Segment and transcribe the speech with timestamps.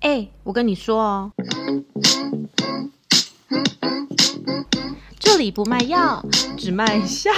[0.00, 1.32] 哎、我跟你说哦，
[5.18, 6.24] 这里不卖药，
[6.56, 7.32] 只卖笑。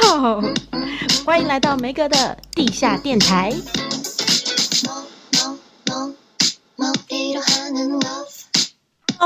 [1.25, 3.51] 欢迎来到梅格的地下电台。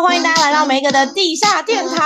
[0.03, 1.97] 欢迎大家来到梅格的地下电台。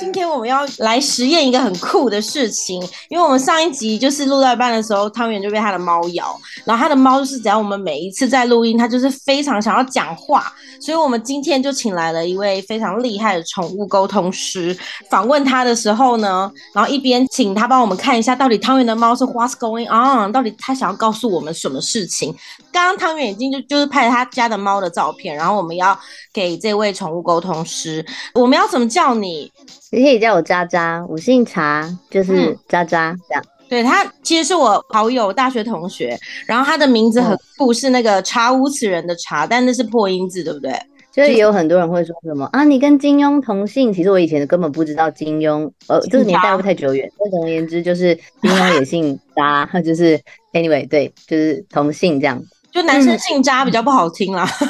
[0.00, 10.50] 今天我们要来实验一个很酷的事情，因为我们上一集就是录到一半的时候，汤圆就被他的猫咬，然后他的猫就是只要我们每一次在录音，它就是非常想要讲话，
[10.80, 14.74] 所以我们今天就请来了一位非常厉害的宠物沟通师。
[15.10, 22.34] 访问他的时候呢，然后一边请他帮我们看一下到底汤圆的猫是 What's going on，到底他想要告诉我们什么事情。
[22.72, 25.96] 刚刚汤圆已经就就是拍了他家的猫的照片，然后我们要
[26.32, 26.93] 给这位。
[26.94, 28.02] 宠物沟通师，
[28.34, 29.52] 我们要怎么叫你？
[29.90, 33.44] 你可以叫我渣渣，我姓查，就是渣渣、嗯、这样。
[33.68, 40.72] 对，他其实是我好友，大学同学，然后他的名字很酷，是那个查无此人的查，但那是破音字，对不对？
[41.10, 43.92] 就是也有很多人会说什么啊，你跟金庸同姓。
[43.92, 47.08] 其实我以前根本不知道金庸，呃，这个年代会不太久远？
[47.20, 50.20] 那总而言之，就是金庸也姓渣， 就是
[50.52, 52.42] anyway，对，就是同姓这样。
[52.72, 54.44] 就男生姓渣比较不好听啦。
[54.60, 54.68] 嗯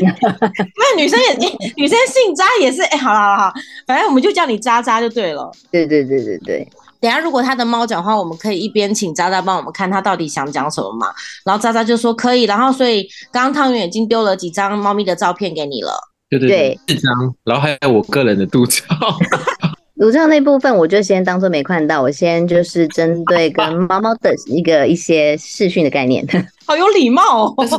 [0.00, 1.34] 因为女生也，
[1.76, 3.52] 女生姓渣也是，哎、欸，好了好了好，
[3.86, 5.50] 反正我们就叫你渣渣就对了。
[5.70, 6.68] 对对对对对。
[7.00, 11.08] 等下如果他的猫讲话，我们可以一边请渣渣帮我们看他到底想讲什么嘛。
[11.44, 15.92] 然后渣渣就说可以，然后所以刚刚汤圆已经丢了几张猫咪的照片给你了。
[16.30, 18.82] 对对对，四张，然后还有我个人的肚子。
[19.94, 26.26] 乳罩那部分我就先当做没看到，我先就是针对跟猫猫的一个一些视讯的概念。
[26.64, 27.54] 好有礼貌哦！
[27.56, 27.76] 但是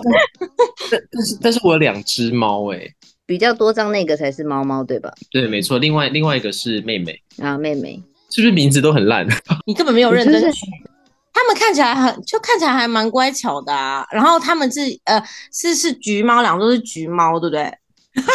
[1.11, 2.79] 但是但是我有两只猫哎，
[3.25, 5.11] 比较多张那个才是猫猫对吧？
[5.31, 5.79] 对，没错。
[5.79, 9.27] 另外另外一个是妹妹啊，妹妹是不是名字都很烂？
[9.65, 10.65] 你根本没有认真取。
[11.33, 14.05] 他们看起来很就看起来还蛮乖巧的啊。
[14.11, 15.19] 然后他们是呃
[15.51, 17.73] 是是橘猫，两个都是橘猫，对不对？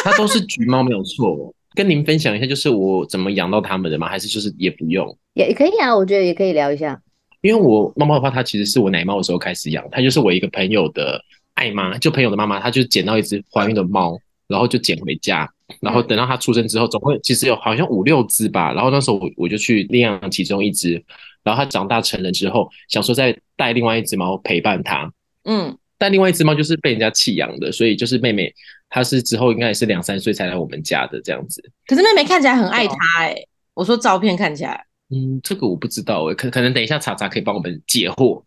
[0.02, 1.54] 它都是橘猫没有错。
[1.78, 4.08] 跟您分享一下，就是我怎么养到他们的吗？
[4.08, 5.16] 还是就是也不用？
[5.34, 7.00] 也可以啊，我觉得也可以聊一下。
[7.40, 11.22] 因为我猫猫的话，它其实是我奶猫的时候开始养，它就是我一个朋友的
[11.54, 14.18] 爱妈，就朋友的妈妈，她就捡到一只怀孕的猫，
[14.48, 15.48] 然后就捡回家，
[15.80, 21.00] 然后等到它出生之后，总会其实有好像五六只吧，然后那时候我我就去领养其中一只，
[21.44, 25.08] 然后它长大成人之后，想说再带另外一只猫陪伴它，
[25.44, 25.78] 嗯。
[25.98, 28.54] 但另外一只猫就是被人家弃养的，所以就是妹妹，
[28.88, 31.62] 她是之后应该也是两三岁才来我们家的这样子。
[31.86, 38.42] 可是妹妹看起来很爱她哎、欸，我说照片看起来，嗯，这个我不知道哎、欸，可可能等一下查查可以帮我们解惑。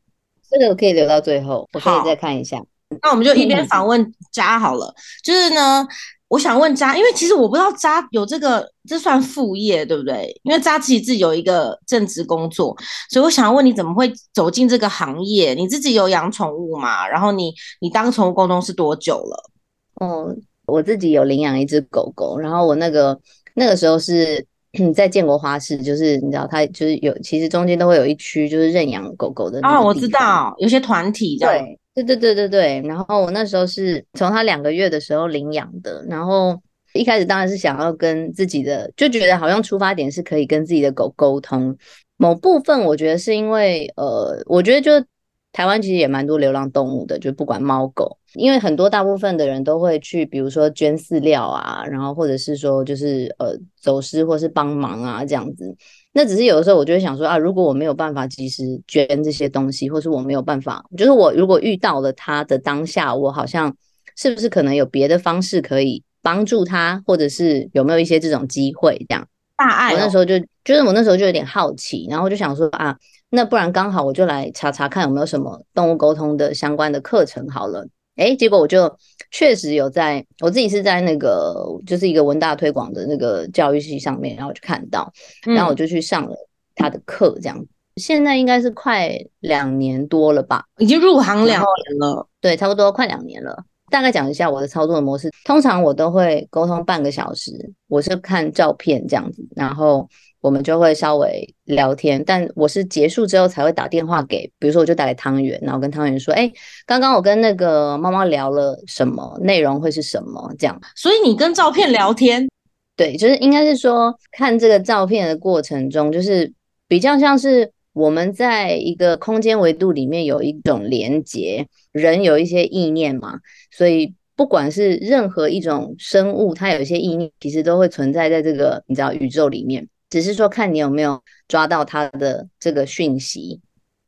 [0.49, 2.63] 这个我可以留到最后，我可以再看一下。
[3.01, 5.87] 那我们就一边访问家好了，就是呢。
[6.31, 10.33] 我想问渣，因为其实我不知道渣有这个，这算副业对不对？
[10.43, 12.73] 因为渣其实自己有一个正职工作，
[13.09, 15.53] 所以我想要问你怎么会走进这个行业？
[15.53, 17.05] 你自己有养宠物吗？
[17.05, 19.49] 然后你你当宠物沟通是多久了？
[19.95, 20.33] 哦，
[20.67, 23.19] 我自己有领养一只狗狗，然后我那个
[23.55, 24.45] 那个时候是
[24.95, 31.37] 在建国花市，就是你知道它就是有，其实中间都会有一区就是认养狗狗的啊、哦，我知道有些团体。
[31.37, 36.57] 对对对对对对，然后我那时候是从他两个月的时候领养的，然后
[36.93, 41.77] 一开始当然是想要跟自己的，就觉得好像出发点是可以跟自己的狗沟通。
[42.15, 45.05] 某部分我觉得是因为，呃，我觉得就
[45.51, 55.75] 台湾其实也蛮多流浪动物的，就不管猫狗，因为很多大部分的人都会去，比如说捐饲料啊，然后或者是说就是呃走失或是帮忙啊这样子。
[56.13, 63.73] 那只是有的时候，我就会想说啊，如果我没有办法及时捐这些东西，或是我没有办法，就是我如果遇到了他的当下，我好像
[64.17, 69.25] 是不是可能有别的方式可以帮助他，或者是有没有一些这种机会这样？
[69.55, 72.97] 大爱、哦，我那时候就就是我那时候就有点好奇，然后就想说啊，
[73.29, 77.87] 那不然刚好我就来查查看有没有什么动物沟通的相关的课程好了。
[78.21, 78.95] 诶，结果我就
[79.31, 85.11] 确实有在，我自己是在那个就是一个文大推广的那个教育系上面，然后就看到，
[85.43, 86.35] 然后我就去上了
[86.75, 87.57] 他的课，这样。
[87.57, 93.63] 嗯、现在应该是快两年多了吧，已经入行两年了，对，差不多快两年了。
[93.89, 97.51] 大概讲一下我的操作的模式，通常我都会沟通半个小时，
[97.87, 100.07] 我是看照片这样子，然后。
[100.41, 106.51] 我们就会稍微聊天，但我是结束之后才会打电话给，比如说我就打给汤圆，然后跟汤圆说，哎，
[106.87, 110.81] 刚刚我跟那个猫猫聊了什么，内容会是什么这样。
[110.95, 112.49] 所以你跟照片聊天，
[112.95, 116.51] 对，就是应该是说看这个照片的过程中，就是
[116.87, 123.39] 比较像是我们在一个空间维度里面有一种连接，人有一些意念嘛，
[123.69, 129.87] 所以不管是任何一种生物，它有一些意念，其实都会存在在这个你知道宇宙里面。
[130.11, 133.59] 只是说看你有没有抓到他的这个讯息，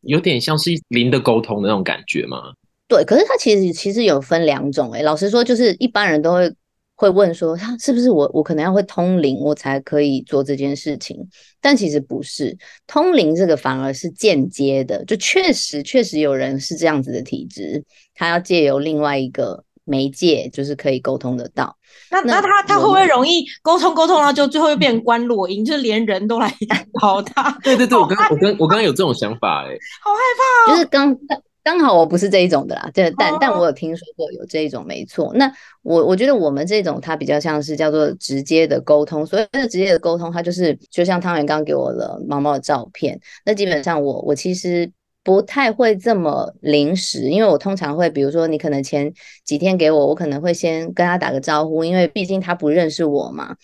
[0.01, 2.53] 有点像是零的沟通的那种感觉吗？
[2.87, 6.53] 对，可是它其实其实有分两种诶、欸，老实说，就是一般人都会
[6.95, 11.17] 会问说，他是不是我我可能要会通灵，我才可以做这件事情？
[11.59, 17.83] 但其实不是，通灵这个反而是间接的，就确实确实有人是这样子的体质，
[18.13, 21.75] 他要借由另外一个媒介，就是可以沟通得到。
[22.11, 26.53] 那那他他会不会容易沟通沟通，然后就最后又变成观落阴，就是连人都来
[27.01, 27.51] 找他？
[27.63, 31.17] 对对对，我刚我刚我刚刚有这种想法哎、欸，好害怕哦，就是刚。
[31.65, 35.31] 刚好我不是这一种的啦，对，但但我有听说过有这一种，没错。
[35.35, 35.49] 那
[35.81, 43.17] 我我觉得我们这种它比较像是叫做直接的沟通，所谓的直接的沟通，它就是就像汤圆刚给我的毛毛的照片。
[43.45, 44.91] 那基本上我我其实
[45.23, 49.13] 不太会这么临时，因为我通常会比如说你可能前
[49.45, 53.55] 几天给我，我可能会先跟他打个招呼，因为毕竟他不认识我嘛。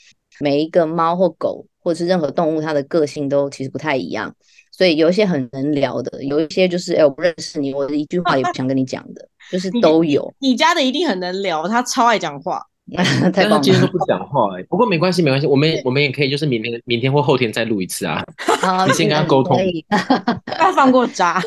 [0.42, 4.34] 每一个猫或狗或者是任何动物，它的个性都其实不太一样。
[4.72, 10.52] 所以有一些很能聊的，有一些就是哎、欸，我不认识你，我一句话也不想跟你讲的，就是都有你。
[10.52, 12.66] 你家的一定很能聊，他超爱讲话，
[13.34, 13.60] 太棒了。
[13.62, 18.24] 今天都不讲话哎、欸，不过没关系，没关系，我们我们也可以就是明天明天或后天再录一次啊。
[18.62, 19.58] 好，你先跟他沟通，
[20.46, 21.42] 不要放过渣。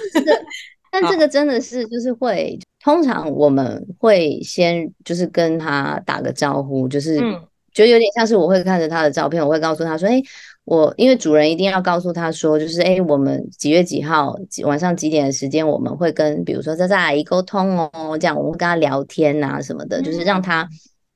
[0.91, 7.19] 但这个真的是就是会，通常我们会先就是跟他打个招呼，就是
[7.73, 10.25] 觉得有点像是我会看着他的照片，我会告诉他说，哎、欸。
[10.65, 20.69] 我因为主人一定要告诉他说，就是哎，我们几月几号晚上几点的时间，我们会跟比如说渣渣阿姨沟通哦，这样我们跟他聊天啊什么的，就是让他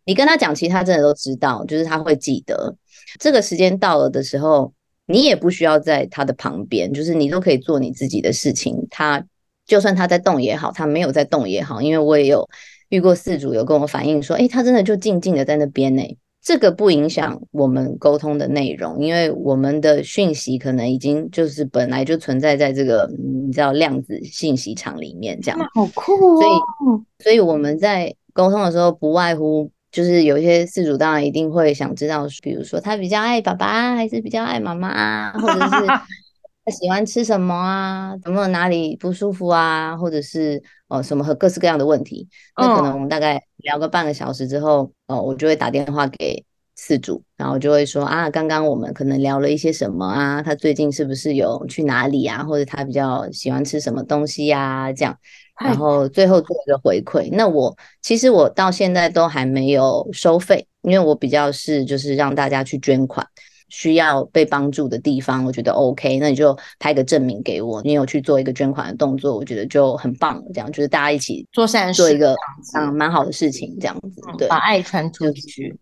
[0.06, 2.74] 你跟他讲，其实他真的都知道，就是他会记得。
[3.20, 4.72] 这个时间到了的时候，
[5.06, 8.86] 你也不需要在他的旁边，就是你都可以做你自己的事情。
[8.88, 9.22] 他
[9.66, 12.48] 就算他在动也好，他没有在动也好，因为我也有
[12.88, 16.02] 遇过四主有跟我反映说，哎，他真的就静静的在那边呢。
[16.40, 25.58] 这个不影响我们沟通的内容，因为我们的讯息可能已经就是本来就存在在这个你知道量子信息场里面，这样。
[25.74, 26.40] 好酷哦！
[26.40, 35.86] 所以，所以我们在沟通的时候，不外乎就是有一些事主当然一定会想知道，比如说他比较爱爸爸，还是比较爱妈妈，或者是
[36.66, 42.28] 他喜欢吃什么啊，有没有哪里不舒服啊，或者是哦什么和各式各样的问题。
[42.60, 44.92] 那可能我们大概聊个半个小时之后。
[45.08, 46.44] 哦，我就会打电话给
[46.78, 55.16] 饲主，然后就会说啊，刚刚我们可能聊了一些什么啊，他最近是不是有去哪里啊，或者他比较喜欢吃什么东西呀，这样，
[55.58, 57.30] 然后最后做一个回馈。
[57.32, 63.26] 那我其实我到现在都还没有收费，因为我比较是就是让大家去捐款，
[63.70, 70.42] 需要被帮助的地方，我觉得 OK，那你就拍个证明给我，你有去做一个捐款的动作，我觉得就很棒。
[70.52, 72.36] 这样就是大家一起做善事，做一个
[72.78, 75.74] 嗯蛮好的事情，这样子对，把爱传出去。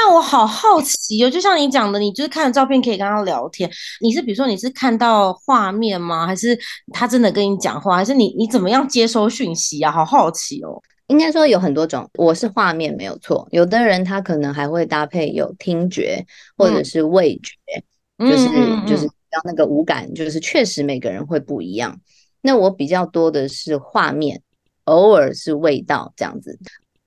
[0.00, 3.68] 但我好好奇哦，就像你讲的，你就是看了照片可以跟他聊天，
[4.00, 6.24] 你是比如说你是看到画面吗？
[6.24, 6.56] 还是
[6.92, 7.96] 他真的跟你讲话？
[7.96, 9.90] 还是你你怎么样接收讯息啊？
[9.90, 10.80] 好好奇哦。
[11.08, 16.24] 应该说有很多种，我是画面没有错，有的人他可能还会搭配有听觉
[16.56, 17.82] 或者是味觉，
[18.18, 18.46] 嗯、就是
[18.86, 21.98] 就是让那个五感，就是确实每个人会不一样。
[22.40, 24.42] 那我比较多的是画面，
[24.84, 26.56] 偶尔是味道这样子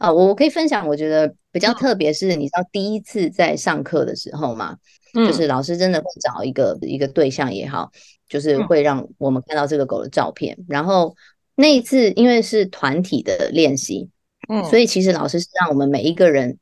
[0.02, 0.12] 啊。
[0.12, 4.78] 我我可以分享，我觉得比较特别是，你知道第一次在上课的时候嘛，
[5.14, 7.92] 嗯、就是老师真的会找一个一个对象也好，
[8.28, 11.16] 就是会让我们看到这个狗的照片，然后。
[11.54, 14.10] 那一次，因为是团体的练习，
[14.50, 16.58] 嗯，所以其实老师是让我们每一个人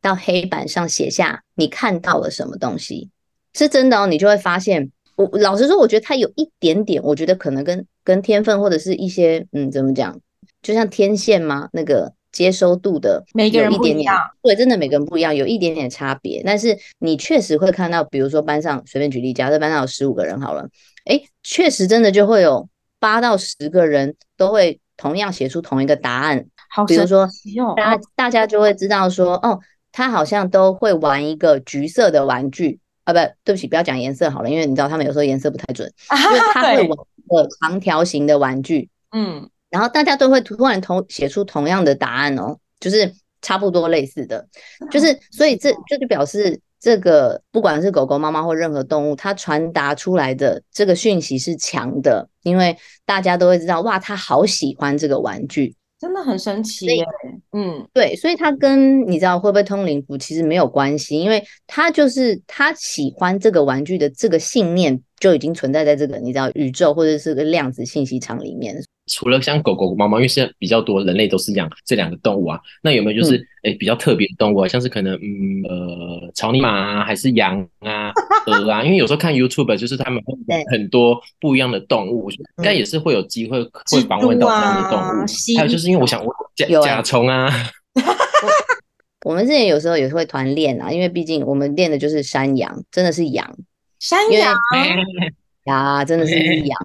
[0.00, 3.10] 到黑板上写下你看到了什么东西，
[3.52, 4.06] 是真的哦。
[4.08, 10.18] 你就会发现，我老实说，我觉得他有一点点，我觉得可能跟跟天分或者是一些，嗯，怎么讲，
[10.62, 16.42] 就像天线嘛，那个接收度的，每个人不一样，对，真的每个人不一样，有一点点差别。
[16.44, 20.68] 但是你确实会看到，比如说班上随便举例，假设班上有十五个人好了，
[21.06, 22.68] 诶，确实真的就会有。
[23.02, 27.26] 八到十个人都会同样写出同一个答案，好，比如说，
[27.74, 29.58] 大家大家就会知道说，哦，
[29.90, 32.78] 他好像都会玩一个橘色的玩具。
[33.04, 44.46] 啊，不，对不起，不要讲颜色好了，因为你知道他们有时候颜色不太准，因 为他会玩一个长条形的玩具，嗯，然后大家都会突然同写出同样的答案哦，就是差不多类似的，
[44.90, 46.60] 就是所以这这就表示。
[46.82, 52.74] 这个不管是狗狗、猫猫或任何动物，它传达出来的这个讯息是强的，因为
[53.04, 57.04] 大家都会知道，哇，它好喜欢这个玩具，真的很神奇耶。
[57.52, 68.82] 嗯，对，所以它跟你知道会不会通灵符其实没有关系，因为它就是它喜欢这个玩具的这个信念就已经存在在这个你知道宇宙或者是个量子信息场里面。
[69.10, 73.72] 除了像狗狗、猫猫，因为现在比较多人类都是养这两个动物啊，那有没有就是哎、嗯。
[73.72, 78.10] 欸、比较特别的动物啊，像是可能嗯呃草泥马啊，还是羊啊、
[78.46, 78.82] 鹅啊？
[78.84, 80.22] 因为有时候看 YouTube 就是他们
[80.70, 85.26] 很多不一样的动物，应该也是会有机会会访问到这样的动物。
[85.58, 87.52] 还有就是因为我想问甲甲虫啊。
[89.26, 93.54] 我们之前有时候也是会团练啊，因为毕竟我们练的就是山羊，真的是羊，
[93.98, 94.56] 山羊？
[95.64, 96.78] 呀，真的是羊，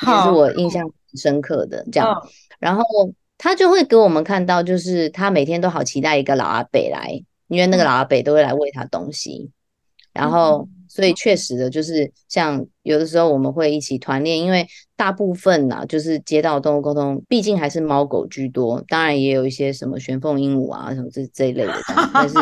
[0.00, 2.14] 这是我印象很深刻的这样。
[2.58, 2.84] 然后
[3.38, 9.50] 他就会给我们看到，就是他每天都好期待一个老阿北来，因为那个老阿北都会来喂他东西，
[10.12, 10.68] 然后。
[10.94, 21.72] 所以确实的，就是像有的时候我们会一起团练，因为大部分呐、啊，就是街道动物沟通，毕竟还是猫狗居多，当然也有一些什么玄凤鹦鹉啊什么这这一类的，
[22.12, 22.34] 但是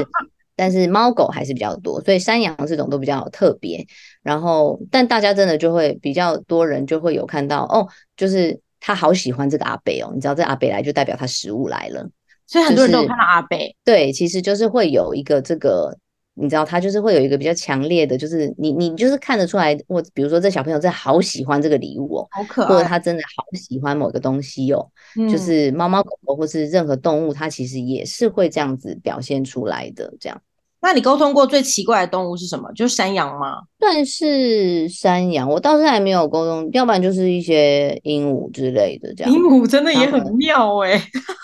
[0.61, 3.83] 但是猫狗还是比较多，所以山羊这种都比较特别。
[4.23, 12.07] 然后，但大家真的就会比较多人就会有看到哦，就是他好喜欢这个阿伯哦，你知道这阿伯来就代表他食物来了，
[12.47, 13.75] 所以很多人都有看到阿伯、就是。
[13.87, 15.97] 对，其实就是会有一个这个。
[16.35, 24.88] 你知道他就是会有一个比较强烈的，就是你你就是看得出来，或比如说这小朋友真的好喜欢这个礼物哦，好可爱，或者他真的好喜欢某个东西哦，
[25.19, 30.11] 嗯、就是猫猫狗狗或是任何动物，它其实也是会这样子表现出来的。
[30.19, 30.43] 这样，
[30.83, 32.71] 那你沟通过最奇怪的动物是什么？
[32.73, 33.59] 就是山羊吗？
[33.79, 39.15] 算是山羊，我倒是还没有沟通，要不然就是一些鹦鹉之类的。
[39.15, 41.03] 这样，鹦鹉真的也很妙哎、欸，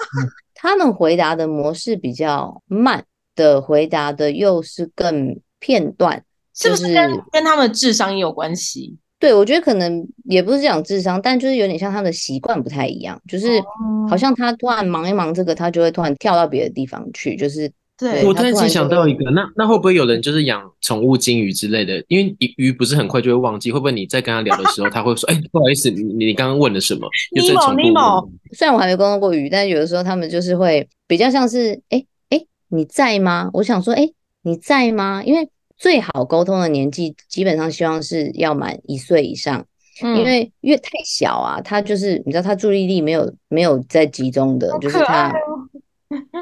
[0.54, 3.04] 他们回答的模式比较慢。
[3.36, 6.24] 的回答的又是更片段，
[6.54, 8.96] 是不是跟、就是、跟他们的智商也有关系？
[9.18, 13.62] 对，我觉得可能也不是讲智商，但就是有点像他们的习惯不太一样，就是
[14.08, 17.70] 好像他突然忙一忙这个，他就会突然跳到别的地方去，就是。
[17.98, 22.04] 对，我突然间想到一个，那那会不会有人就是养宠物金鱼之类的？
[22.08, 31.98] 因为鱼不是很快就会忘记，会不会你在跟他聊的时候，他会说：“哎、欸，不好意思，你你刚刚问了什么？”尼莫尼莫，虽然我还没沟通过鱼，但是有的时候他们就是会比较像是哎。
[31.98, 32.06] 欸
[32.68, 33.48] 你在吗？
[33.52, 35.22] 我想说，哎、欸，你在吗？
[35.24, 35.48] 因为
[35.78, 39.64] 最好沟通的年纪，基本上希望是要满一岁以上，
[40.02, 45.32] 嗯、因为越太小啊，他就是你知道，他注意力没有没有在集中的，就是他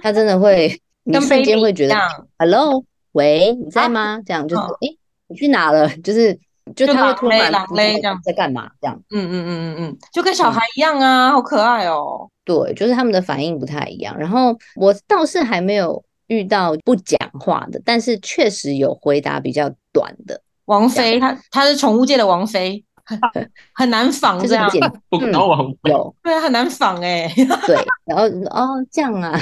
[0.01, 1.95] 他真的会，你瞬间会觉得
[2.39, 4.17] ，Hello，喂，你在吗？
[4.17, 5.89] 啊、这样就是，哎、欸，你去哪了？
[6.03, 6.39] 就是，
[6.75, 8.69] 就他会突然这样在干嘛？
[8.81, 12.29] 这样，嗯嗯嗯嗯嗯，就跟小孩一样啊，嗯、好可爱哦。
[12.45, 14.19] 对，就是他们的反应不太一样。
[14.19, 16.05] 然后我倒是还没有。
[16.29, 23.21] 遇到不讲话的，但是确实有回答比较短的王菲，她她是宠物界的王菲，很
[23.75, 24.69] 很难仿这样，
[25.09, 26.15] 不可能王菲有。
[26.23, 27.31] 对，很难仿哎，
[27.67, 29.39] 对，然后哦这样啊，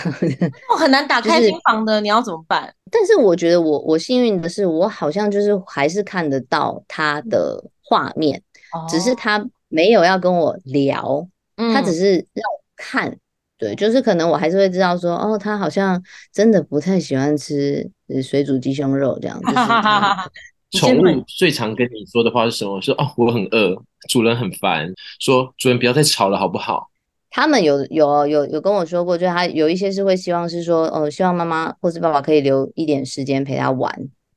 [0.72, 2.72] 我 很难打开新房的，你要怎么办？
[2.90, 8.42] 但是我觉得我我幸运的是，我好像就是还是看得到他的画面，
[8.88, 11.26] 只是他没有要跟我聊，
[11.56, 13.16] 他只是让我看。
[13.58, 16.02] 对，就是可能我还是会知道说，哦，他好像
[16.32, 17.88] 真的不太喜欢吃
[18.20, 19.40] 水煮鸡胸肉这样。
[19.40, 19.54] 就是
[20.72, 22.80] 宠物最常跟你说的话是什么？
[22.80, 23.76] 说哦，我很饿，
[24.08, 26.88] 主人很烦，说主人不要再吵了，好不好？
[27.30, 33.92] 他们有有有有跟我说过，就是他有一些是会希望是说，哦，希望妈妈或是爸爸可以留一点时间陪他玩，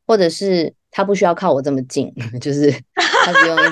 [0.06, 3.58] 或者是他不需要靠我这么近， 就是他不用。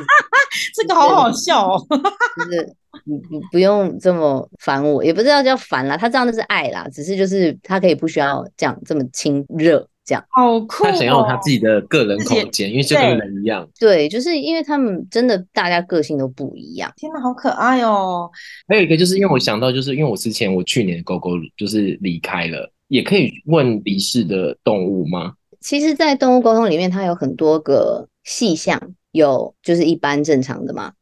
[0.76, 1.86] 这个好好笑哦，
[2.38, 2.76] 就是。
[3.06, 10.24] 你你不用这么烦我，也不知道叫烦啦，他这样就是爱啦，只是就是他可以不需要这样这么亲热这样。
[10.30, 10.88] 好酷哦！
[10.88, 13.68] 他想要他自己的个人空间，因为就跟人一样。
[13.80, 16.92] 对，就是因为他们真的大家个性都不一样。
[16.98, 18.30] 天哪，好可爱哦！
[18.68, 25.34] 还有一个就是因为我想到，就是因为我之前我去年的狗狗就是离开了，也可以问离世的动物吗？
[25.62, 30.94] 其实，在动物沟通里面，它有很多个细项，有就是一般正常的嘛，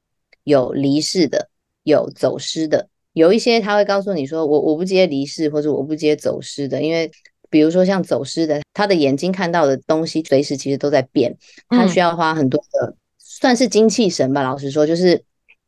[0.44, 1.50] 有离世的。
[1.84, 7.10] 有走失的，有一些他会告诉你说，我我不接离世或者我不接走失的，因为
[7.52, 11.38] 比如说像走失的，他的眼睛看到的东西随时其实都在变，
[11.70, 14.42] 他需要花很多的，算是精气神吧。
[14.42, 15.22] 老实说，就是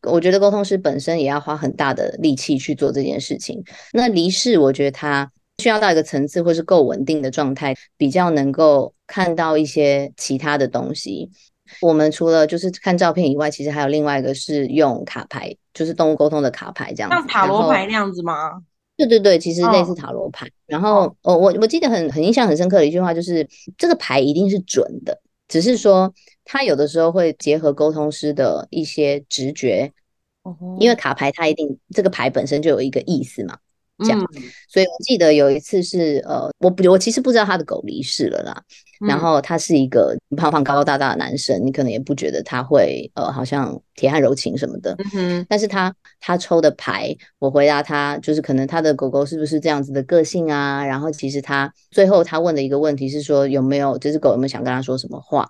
[0.04, 3.64] 我觉得沟通师本身也要花很大的力气去做这件事情。
[3.92, 5.30] 那离世，我觉得他
[5.62, 11.30] 需要到一个层次或是够稳定的状态，比较能够看到一些其他的东西。
[11.82, 18.62] 我们除了就是看照片以外，其实还有另外一个是用卡牌，就是动物沟通的卡牌这样子，像塔罗牌那样子吗？
[18.96, 20.46] 对对对，其实类似塔罗牌。
[20.46, 23.48] 哦、然后，哦，我我记得很很印象很深刻的一句话就是，
[23.78, 26.14] 这个牌一定是准的，只是说
[26.46, 29.92] 它有的时候会结合沟通师的一些直觉，
[30.44, 30.96] 哦、因为。
[30.96, 33.58] 卡牌它一定这个牌本身就有一个意思嘛，
[34.00, 34.20] 这样。
[34.20, 38.64] 嗯、所以我记得有一次是呃，我不我其实不知道他的狗离世了啦。
[39.02, 44.96] 嗯、然后他是一个胖胖高高大大的男生，你可能也不觉得他会呃，好像铁汉柔情什么的。
[45.00, 45.46] 嗯哼。
[45.50, 50.86] 但是他他抽的牌，我回答他就是可能他的狗狗是不是这样子的个性啊？
[50.86, 55.48] 然后其实他最后他问的一个问题是说有没有这只狗有没有想跟他说什么话？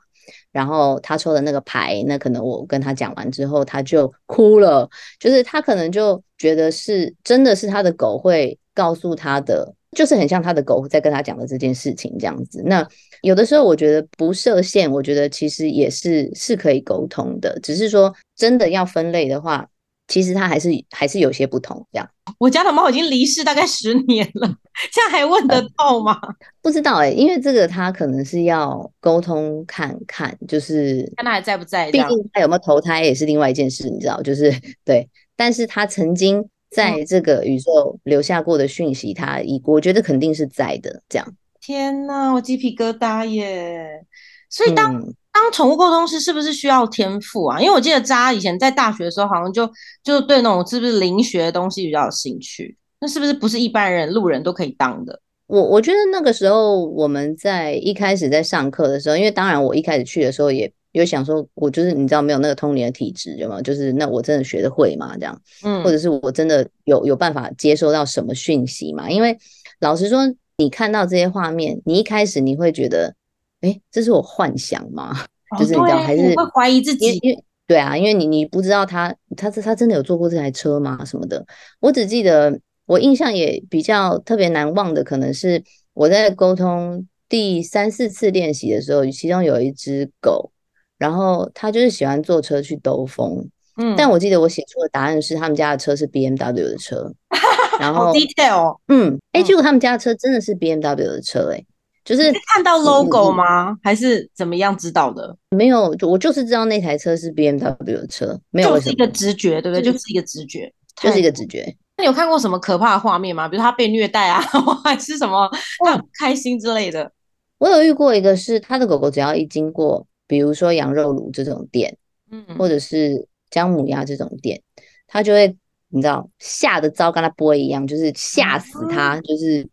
[0.54, 4.90] 然后他抽的那个牌，那可能我跟他讲完之后，他就哭了。
[5.20, 12.64] 就是他可能就觉得是真的是他的狗会告诉他的，就是很像他的狗在跟他讲的这件事情这样子。
[12.66, 12.88] 那
[13.24, 19.68] 有的时候我觉得不设限，我觉得其实也是是可以沟通的，只是说真的要分类的话。
[20.08, 22.10] 其实它还是还是有些不同，这样。
[22.38, 24.48] 我家的猫已经离世大概十年了，
[24.92, 26.18] 现在还问得到吗？
[26.22, 31.90] 嗯、不知道哎、欸，因为这个它可能是要沟通看看，就是看它还在不在。
[31.92, 34.54] 毕竟它有没有投胎也是另外一件事，你知道，就是
[34.86, 35.10] 对。
[35.36, 41.36] 但是它曾经在这个宇宙留下过的讯息，它一我觉得肯定是在的，这样。
[41.60, 44.06] 天哪，我鸡皮疙瘩耶！
[44.50, 45.02] 所以当。
[45.34, 47.60] 嗯当宠物沟通师是不是需要天赋啊？
[47.60, 49.70] 因为我记得渣以前在大学的时候，好像就
[50.04, 52.78] 就对那种是不是灵学的东西比较有兴趣。
[53.02, 55.20] 那是不是不是一般人路人都可以当的？
[55.48, 63.62] 我我觉得那个时候我们在一开始在上课的时候，因为当然我一开始去的时候也有想说，我就是你知道没有那个通灵的体质，有没有？
[63.62, 65.18] 就是那我真的学得会吗？
[65.18, 69.10] 这样，嗯，或者是我真的有有办法接收到什么讯息吗？
[69.10, 69.38] 因为
[69.82, 70.22] 老实说，
[70.58, 73.16] 你看到这些画面，你一开始你会觉得。
[73.64, 75.26] 哎，这是我幻想吗？
[75.52, 77.18] 哦、就是你知道，还是会怀疑自己？
[77.22, 81.04] 因为对啊，因为你你不知道他他他他真的有坐过这台车吗？
[81.06, 81.46] 什么的？
[81.80, 90.52] 我只记得我印象也比较特别难忘的，可能是我在沟通第三四次练习的时候，其中有一只狗，
[90.98, 93.50] 然后他就是喜欢坐车去兜风。
[93.78, 97.12] 嗯，但我记得我写出的答案是他们家的车是 BMW 的车，
[97.80, 101.66] 然后 detail，嗯，哎，结果他们家的车真的是 BMW 的车，欸，哎。
[102.04, 103.70] 就是看到 logo 吗？
[103.70, 105.36] 嗯、还是怎么样知道的？
[105.52, 109.82] 没有，我就是知道那台车是 BMW 的车，没有就是一个直觉，对不对？
[109.82, 111.64] 就是、一个直觉，就是一个直觉。
[111.96, 113.48] 那你有看过什么可怕的画面吗？
[113.48, 114.42] 比如他被虐待啊，
[114.84, 115.50] 还是什么
[115.86, 117.10] 他很开心之类的？
[117.58, 121.98] 我有遇过一个是他的狗狗，只要一经过，比如说羊肉炉这种店，
[122.32, 124.62] 嗯，或者是姜母鸭这种店，
[125.08, 125.56] 他就会
[125.88, 129.66] 你知道吓得糟，跟他不会一样，就是吓死他，嗯、就是。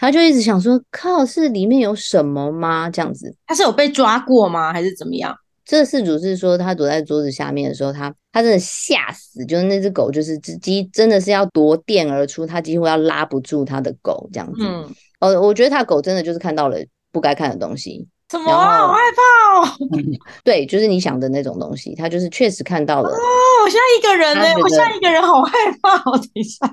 [0.00, 2.88] 他就一直想说，靠，是里面有什么吗？
[2.88, 4.72] 这样子，他是有被抓过吗？
[4.72, 5.36] 还是怎么样？
[5.62, 14.62] 这个事主是说，他躲在桌子下面的时候，他他真的吓死，就是那只狗，就是只鸡，真的是要夺店而出，他几乎要拉不住他的狗这样子。
[14.62, 14.88] 嗯，
[15.20, 16.78] 哦，我觉得他的狗真的就是看到了
[17.12, 18.08] 不该看的东西。
[18.30, 18.86] 怎么啊？
[18.86, 19.76] 好害怕哦！
[20.44, 23.08] 对，就是你想的那种东西，他就是确实看到了。
[23.08, 23.16] 哦，
[23.64, 26.12] 我现在一个人呢，我现在一个人好害怕哦。
[26.16, 26.64] 等一下，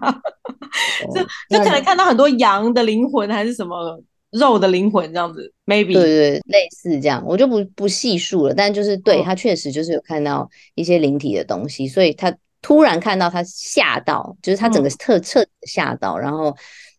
[1.16, 8.54] 就就可能看到很多羊的灵魂，还是什么肉的灵魂这样子，maybe 对对，类似这样，我就不不细数了。
[8.54, 16.56] 但就是对他确实就是有看到一些灵体的东西，所以他突然看到他吓到，就是他整个特彻底吓到，然后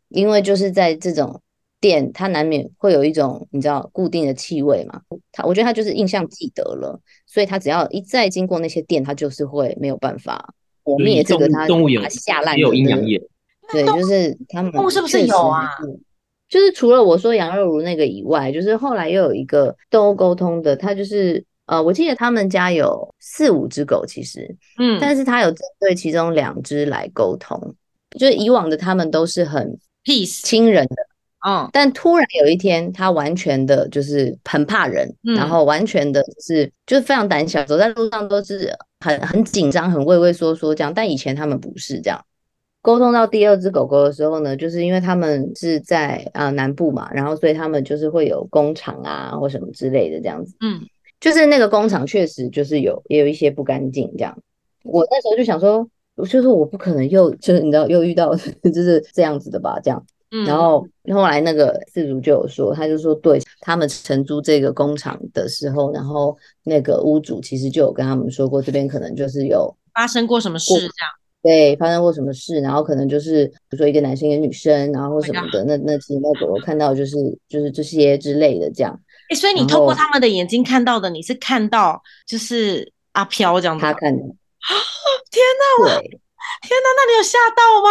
[0.09, 1.41] 因为就是在这种。
[1.81, 13.21] 店它难免会有一种你知道固定的气味嘛，他我觉得他就是印象记得了，所以他只要一再经过那些店，他就是会没有办法磨灭这个他动物眼他下烂有阴阳眼，
[13.71, 15.69] 对，就是他们动物是不是有啊？
[16.49, 27.75] 就是除了我说羊肉炉那个以外，就是后来又有一个动物沟通的，他就是呃，我记得他们家有四五只狗，其实嗯，但是他有针对其中两只来沟通，
[28.19, 30.97] 就是以往的他们都是很 peace 亲人的。
[31.47, 40.93] 嗯，但突然有一天，他完全的就是很怕人，嗯、然后完全的就是就是非常胆小，走在路上都是很很紧张、很畏畏缩缩这样。
[40.93, 42.21] 但以前他们不是这样。
[42.81, 50.55] 沟通到第二只狗狗的时候呢，就是因为他们是在啊、呃、南部嘛，然后所以他们就是会有工厂啊或什么之类的这样子。
[50.61, 50.81] 嗯，
[51.21, 54.37] 就是那个工厂确实就是有也有一些不干净这样。
[54.85, 60.05] 我那时候就想说，就是我不可能又就是你知道又遇到 就是这样子的吧，这样。
[60.47, 70.91] 然后后来那个事主就有说，他就说，对他们承租这个工厂的时候，然后那个屋主其实就有跟他们说过，这边可能就是有发生过什么事这样。
[71.41, 77.17] 对，发生过什么事，然后可能就是比如说一个男生一个女生，然后或什么的，那那其实那个我看到就是
[77.49, 79.01] 就是这些之类的这样。
[79.31, 84.21] 哎，所以你透过他们的眼睛看到的，你是看到就是阿飘这样子，他看的。
[85.31, 85.43] 天
[85.87, 86.01] 哪！
[86.01, 86.21] 对。
[86.63, 87.91] 天哪，那你有吓到吗？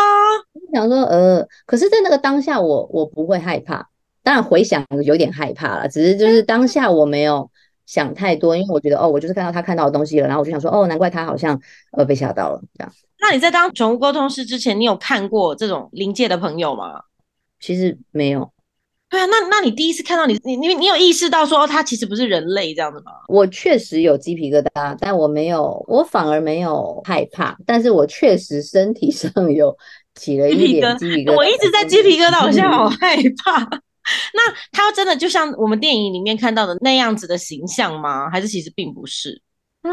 [0.53, 3.87] 我想说，呃，可是，在那个当下我，我我不会害怕。
[4.23, 7.49] 当然回想有点害怕了，只是就是当下我没有
[7.85, 11.59] 想太多，因为我觉得，哦，我就是看到他看到的东西了，然后我就想说，哦，难怪他好像
[11.93, 12.93] 呃被吓到了这样。
[13.21, 17.01] 那你在当宠物沟通师之前，你有看过这种临界的朋友吗？
[17.59, 18.51] 其实没有。
[19.09, 23.13] 对啊，那那你第一次看到你你你你有意识到说哦他其实不是人类这样子吗？
[23.29, 29.73] 我确实有鸡皮疙瘩，但我没有，我反而没有害怕，但是我确实身体上有
[30.15, 31.35] 起了一点鸡皮疙瘩。
[31.37, 33.15] 我一直在鸡皮疙瘩，我现在好害
[33.45, 33.61] 怕。
[34.35, 34.41] 那
[34.73, 38.29] 他真的就像我们电影里面看到的那样子的形象吗？
[38.29, 39.41] 还是其实并不是？
[39.81, 39.89] 他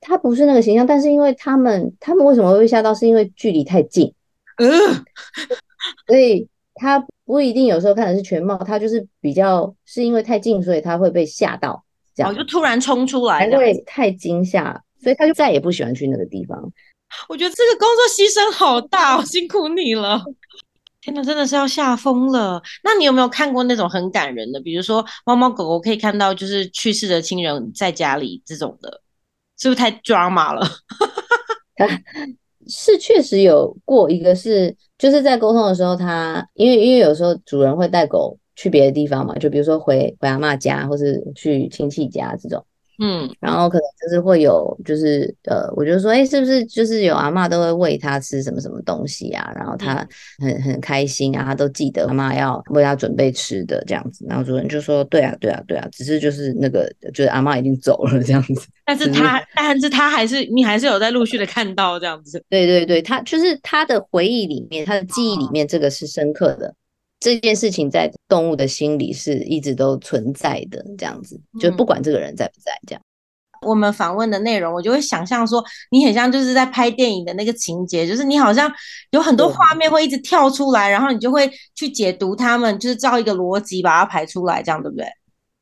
[0.00, 2.92] 他不是那个形象，但是因为他们他们为什么会被吓到？
[2.92, 4.12] 是因为距离太近，
[4.58, 4.70] 嗯，
[6.06, 7.02] 所以他。
[7.24, 11.82] 不一定，有时候看的是全貌，它就是比较是因为太近，所以它会被吓到，
[12.14, 16.72] 这样、哦、就突然冲出来，因为太惊吓，所以他就再也不喜欢去那个地方。
[17.28, 20.22] 我觉得这个工作牺牲好大，辛苦你了。
[21.00, 22.62] 天哪，真的是要吓疯了。
[22.82, 29.02] 那你有没有看过那种很感人的，比如说猫猫狗狗可以看到就是去世的亲人在家里这种的，
[29.58, 30.66] 是不是太 drama 了？
[32.66, 42.64] 是确实有过一个是，就是在沟通的时候他，因为因为有时候主人会带狗去别的地方嘛，就比如说回回阿嬷家，或是去亲戚家这种。
[42.98, 49.52] 嗯，然后可能就是会有，就是呃，我就说，哎，是不是就是有阿嬷都会喂他吃什么什么东西啊？
[49.56, 50.06] 然后他
[50.38, 54.24] 很很开心啊，他都记得阿嬷要为他准备吃的这样子。
[54.28, 58.66] 然后主人就说，对啊，对啊，对啊，只是就是那个，就是阿嬷已经走了这样子。
[58.86, 62.42] 但是他，是但是他还是你还是有在陆续的看到这样子。
[62.48, 66.74] 对对对，他就是他的回忆里面，他的记忆里面，这个是深刻的。
[67.24, 73.00] 这件事情在动物的心里是一直都存在的，这样子，就不管这个人在不在，这样。
[73.62, 78.70] 我们访问的内容，我就会想象说，你很像就是在拍电影的那个情节，就是你好像
[79.12, 85.06] 有很多画面会一直跳出来，然后你就会去解读他们，就是照一个逻辑把它排出来，这样对不对？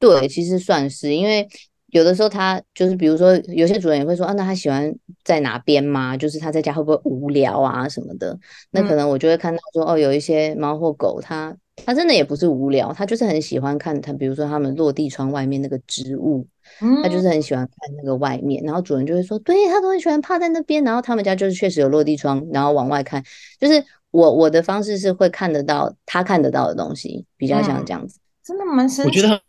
[0.01, 1.49] 对，其实算是，因为。
[1.93, 4.93] 有的时候他就是，比如说有些主人也会说，啊，那他喜欢
[5.25, 6.17] 在哪边吗？
[6.17, 8.37] 就是他在家会不会无聊啊什么的？
[8.71, 16.47] 那可能我就会看到说，哦，有一些猫或狗，它它真的也不是无聊，它就是很喜欢看它，比如说他们落地窗外面那个植物，
[17.03, 18.65] 它就是很喜欢看那个外面。
[18.65, 20.83] 然后主人就会说，对，它都很喜欢趴在那边。
[20.85, 23.23] 然后他们家就是确实有落地窗，然后往外看，
[23.61, 28.19] 就是我我的方式是会看得到他看得到的东西，比较像这样子。
[28.45, 29.41] 真的蛮神奇，我觉得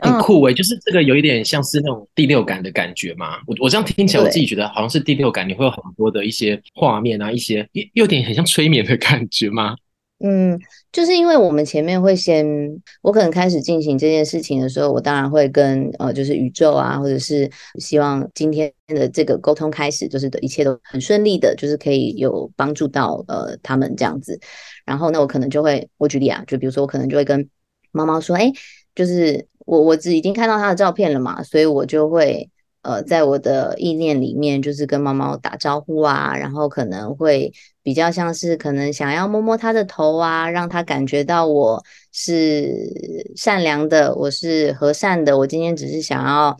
[0.00, 3.36] 很酷诶、欸，就是这个有一点像是那种第六感的感觉嘛。
[3.46, 9.76] 我我这样听起来，我自己觉得好像是第六感，你会有很多的一些画面啊，一些又有点很像催眠的感觉吗？
[10.24, 10.58] 嗯，
[10.90, 12.46] 就是因为我们前面会先，
[13.02, 24.40] 我可能开始进行这件事情的时候，我当然会跟呃，就是宇宙啊，或者是希望今天的这个沟通开始，就是的一切都很顺利的，就是可以有帮助到呃他们这样子。
[24.84, 27.48] 然后那，我可能就会，我举例啊，就比如说我可能就会跟。
[27.90, 28.52] 猫猫说：“哎，
[28.98, 32.50] 就是我，我只已经看到它的照片了嘛，所以我就会
[32.82, 45.38] 呃，在我的意念里面，就是跟猫猫打招呼啊，然后可能会比较像是可能想要摸摸它的头啊，让它感觉到我是善良的，我是和善的。
[45.38, 46.56] 我今天只是想要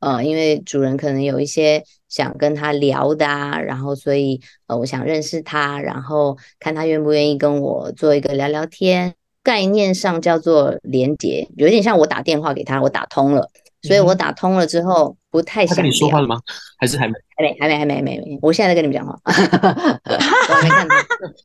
[0.00, 13.48] 呃，因为主人可能有一些想跟他聊的啊，然后所以呃，我想认识他，然后看他愿不愿意跟我做一个聊聊天。”概念上叫做连接，有点像我打电话给他，我打通了，
[13.82, 15.76] 所以我打通了之后不太想。
[15.76, 16.40] 他跟你说话了吗？
[16.78, 17.14] 还是还没？
[17.36, 17.56] 还没？
[17.58, 17.78] 还没？
[17.78, 17.94] 还没？
[17.96, 18.38] 还没？
[18.40, 19.18] 我现在在跟你们讲话。
[19.24, 20.94] 我还没看到。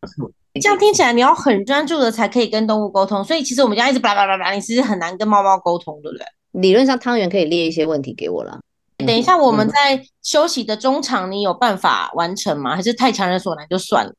[0.61, 6.25] 这样听起来你要很专注的才可以跟动物沟通，所以其实我们家一直叭叭叭叭，你其实很难跟猫猫沟通，对不对？
[6.51, 8.59] 理论上汤圆可以列一些问题给我了。
[9.05, 12.75] 等一下我们在休息的中场，你有办法完成吗？
[12.75, 14.13] 还是太强人所难就算了？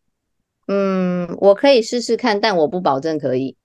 [0.69, 3.57] 嗯，我可以试试看，但我不保证可以。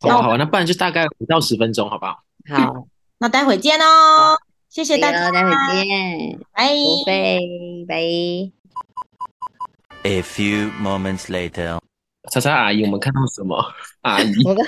[0.00, 2.22] 好好，那不然就大概五到十分钟，好不好？
[2.48, 2.86] 好，
[3.18, 4.36] 那待会见哦。
[4.68, 6.68] 谢谢大家，待会见，拜
[7.06, 7.40] 拜
[7.88, 7.96] 拜。
[10.02, 11.78] A few moments later，
[12.30, 13.56] 叉叉阿姨，我们看到什么？
[14.02, 14.66] 阿姨，我刚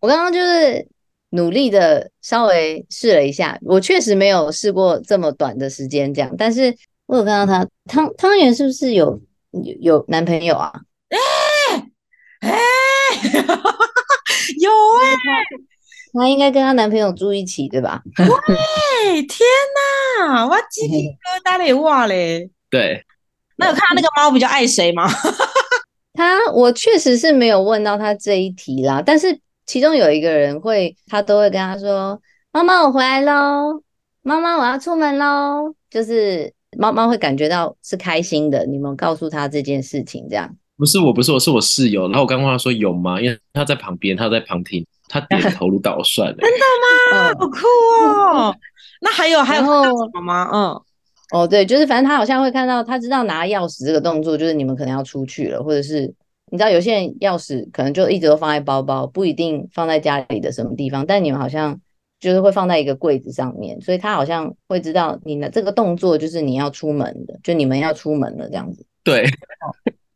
[0.00, 0.86] 我刚刚就是
[1.30, 9.20] 努力的稍微试了一下，我确实没有试过这么短的时间这样，但是我有看到他汤汤圆是不是有
[9.52, 10.72] 有有男朋友啊？
[11.10, 11.18] 哎
[12.40, 12.50] 哎。
[14.58, 14.70] 有
[15.02, 15.18] 哎、欸，
[16.12, 18.02] 她应该跟她男朋友住一起，对吧？
[18.18, 19.46] 喂，天
[20.26, 22.50] 哪，我鸡皮疙瘩嘞，哇嘞！
[22.68, 23.04] 对，
[23.56, 25.08] 那有看到那个猫比较爱谁吗？
[26.14, 29.02] 他，我确实是没有问到他这一题啦。
[29.04, 32.20] 但是其中有一个人会，他都会跟他说
[32.52, 33.82] ：“妈妈，我回来喽，
[34.22, 38.66] 妈妈，我要出门喽。”就是猫猫会感觉到是开心的。
[38.66, 40.54] 你们告诉他这件事情，这样。
[40.80, 42.08] 不是我，不是我，是我室友。
[42.08, 43.20] 然后我刚问他说有吗？
[43.20, 46.34] 因为他在旁边，他在旁听，他点头如捣蒜。
[46.40, 46.64] 真的
[47.12, 47.34] 吗？
[47.38, 47.58] 好酷
[47.98, 48.56] 哦！
[49.02, 50.48] 那还有还有什么吗？
[50.50, 50.80] 嗯，
[51.32, 56.06] 哦，对，就是反正他好像会看到，他知道拿钥匙这个动作，就是你们可能要出去了，或者是
[56.50, 61.78] 你知道有些人钥匙可能就一直都放在包包，不一定放在家里的什么地方，但你们好像
[62.18, 68.86] 就是会放在一个柜子上面，所以他好像会知道你的这个动作就是你要出门的，就你们要出门了这样子。
[69.04, 69.26] 对，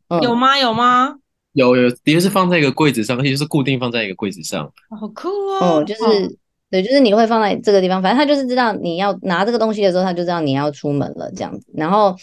[0.09, 0.57] 嗯、有吗？
[0.57, 1.15] 有吗？
[1.53, 4.71] 有有，的确是放在一个柜子上，而且就是固定放在一个柜子上。
[4.99, 5.83] 好酷哦！
[5.83, 6.37] 嗯，就是。
[6.71, 11.67] 对，就是你会放在这个地方，反正他就是知道你要拿这个东西的时候，他就知道你要出门了这样子。
[11.75, 12.13] 然后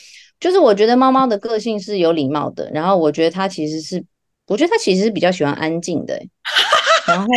[0.41, 4.05] 就是我觉得猫猫的个性是有礼貌的，然后我觉得它其实是，
[4.49, 6.21] 我觉得它其实是比较喜欢安静的。
[7.07, 7.29] 然后，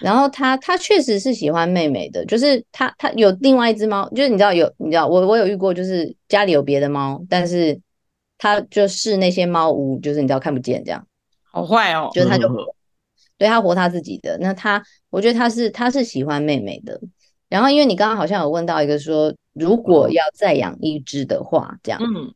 [0.00, 7.78] 然后它它确实是喜欢妹妹的，就是它它有另外一只猫，就是你知道有你知道我我有遇过，就是家里有别的猫，但是
[8.38, 11.06] 它就是那些猫屋，就是你知道看不见这样，
[11.50, 12.48] 好坏哦，就是他就。
[13.38, 16.98] 对，他活他自己的，那他，我觉得他是他是喜欢妹妹的。
[17.50, 22.32] 然后，因为你刚刚好像有问到一个说，如果要再养一只的话，这样，嗯，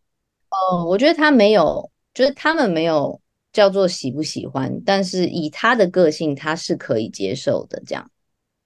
[0.50, 3.18] 哦，我觉得他没有，就是他们没有
[3.50, 8.10] 叫做喜不喜欢，但是以他的个性，他是可以接受的，这样，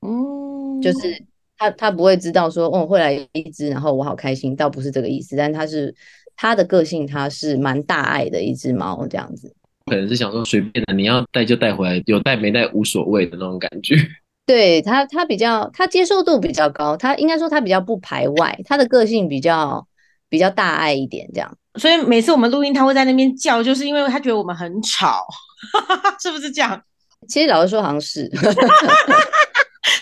[0.01, 1.25] 嗯，就是
[1.57, 5.95] 他他不会知道说，哦，会来一只，然后我好开心，倒不是这个意思，但他是
[6.37, 9.55] 他的个性，它是蛮大爱的一只猫，这样子。
[9.87, 13.97] 可能是想说随便的，你要带就带回来，有带没带无所谓的那种感觉。
[14.47, 19.87] 对他，他比较他接受度比较高，他应该说他比较不排外，他的个性比较
[20.29, 21.57] 比较大爱一点这样。
[21.79, 25.25] 所以每次我们录音，他会在那边叫，就是因为他觉得我们很吵，
[26.23, 26.81] 是不是这样？
[27.29, 28.31] 其实老实说，好像是。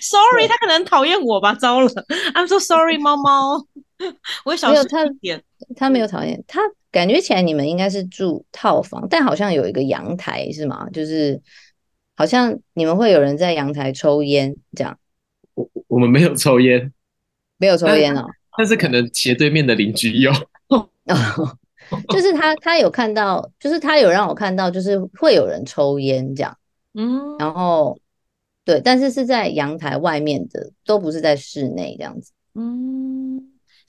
[0.01, 1.55] Sorry，他可能讨厌我吧？
[1.55, 1.89] 糟了
[2.35, 3.65] ，I'm so sorry，猫猫。
[4.45, 4.85] 我小声
[5.15, 5.43] 一点。
[5.77, 6.61] 他没有讨厌他。
[6.91, 10.87] 感觉起来你们应该是住套房，但好像有一个阳台是吗？
[10.93, 11.41] 就是
[12.15, 14.99] 好像你们会有人在阳台抽烟这样。
[15.55, 16.93] 我我们没有抽烟，
[17.57, 18.27] 没有抽烟哦。
[18.59, 20.31] 但是可能斜对面的邻居有。
[22.11, 26.55] 就是他他有看到，就是他有让我看到，就是会有人抽烟这样。
[26.93, 27.99] 嗯，然后
[28.67, 32.33] 对，但是是在阳台外面的，都不是在室内这样子。
[32.55, 33.22] 嗯。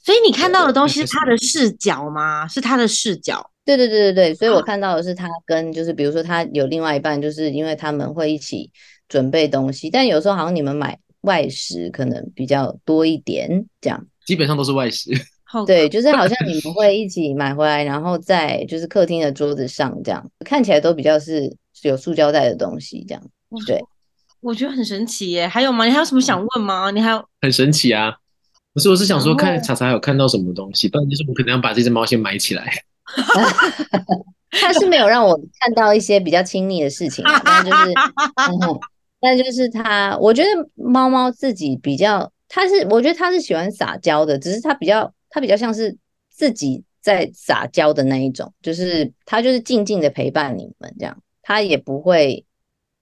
[0.03, 2.47] 所以你看到的东西是他的视角吗？
[2.47, 3.49] 是他的视角。
[3.65, 8.69] 对对对对对，所以我看到的是他跟就是比如说他有另外一半，就是因为他们会一起
[9.07, 14.05] 准备东西，但有时候好像你们买外食可能比较多一点，这样。
[14.25, 15.11] 基本上都是外食。
[15.65, 23.23] 对，就是好像你们会一起买回来，然后在就是客厅的桌子上这样，看起来都比较是有塑胶袋的东西这样。
[23.65, 23.79] 对，
[24.41, 25.47] 我觉得很神奇耶。
[25.47, 25.85] 还有吗？
[25.85, 26.91] 你还有什么想问吗？
[26.91, 28.17] 你还有很神奇啊。
[28.73, 32.71] 不是，我是想说，看查查有看到什么东西，不然就是我可能要把这只猫先埋起来。
[34.49, 37.91] 他是没有让我看到一些比较亲密的事情， 但就是，
[38.51, 38.79] 嗯，
[39.19, 45.95] 但就是他，我觉得猫猫自己比较，它是，我觉得它是喜欢撒娇的，只是它比较，它比较像是
[46.29, 52.45] 自己在撒娇的那一种，就是他就是静静的陪伴你们这样，他也不会，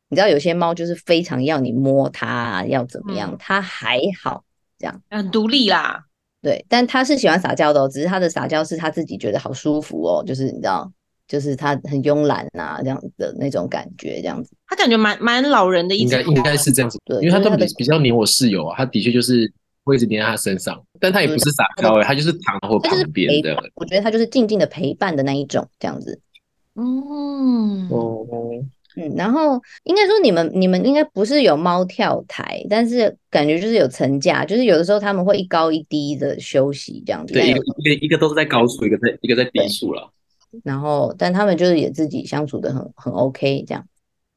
[0.10, 4.43] 你知道有些猫就是非常要你摸它，要怎么样，它还好。
[4.82, 5.02] 这样。
[5.12, 6.04] 很独立啦，
[6.41, 10.91] 对，但他是喜欢撒娇的哦，只是他的撒娇是他自己觉得好舒服哦，就是你知道，
[11.28, 19.52] 就是他很慵懒啊，这样子的那种感觉，这样子，他感觉蛮蛮老人的意思，应该应该是这样子，对，因为他都比比较黏我室友啊，他的确就是
[19.84, 26.20] 会一直黏在他身上，但他也不是撒娇哎，他就是躺在我旁边的，我觉得他就是静静的陪伴的那一种，这样子，
[26.76, 28.26] 嗯，哦。
[28.97, 37.34] 嗯，然后应该说你们你们应该不是有猫跳台，但是感觉就是有层架，就是有的时候他们会一高一低的休息这样子。
[37.34, 40.12] 对，一个一个一个都是在高处，一个在一个在低处了。
[40.63, 43.88] 然后，但他们就是也自己相处的很很 OK 这样，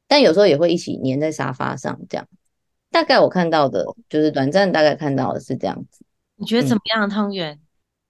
[0.07, 2.25] 但有时候也会一起黏在沙发上这样。
[2.93, 6.05] 大概我看到的就是短暂大概看到的是这样子。
[6.37, 7.59] 你觉得怎么样，汤圆？